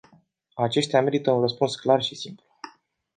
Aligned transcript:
Aceștia 0.53 1.01
merită 1.01 1.31
un 1.31 1.39
răspuns 1.41 1.75
clar 1.75 2.01
și 2.03 2.15
simplu. 2.15 2.45